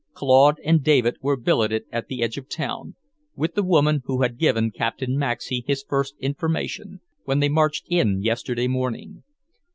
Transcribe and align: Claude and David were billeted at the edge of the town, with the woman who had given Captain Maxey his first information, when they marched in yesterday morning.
Claude 0.15 0.59
and 0.63 0.83
David 0.83 1.17
were 1.21 1.35
billeted 1.37 1.83
at 1.91 2.07
the 2.07 2.23
edge 2.23 2.35
of 2.35 2.45
the 2.45 2.49
town, 2.55 2.95
with 3.35 3.53
the 3.53 3.61
woman 3.61 4.01
who 4.05 4.23
had 4.23 4.39
given 4.39 4.71
Captain 4.71 5.15
Maxey 5.15 5.63
his 5.67 5.85
first 5.87 6.15
information, 6.17 7.01
when 7.25 7.39
they 7.39 7.49
marched 7.49 7.85
in 7.87 8.19
yesterday 8.23 8.67
morning. 8.67 9.21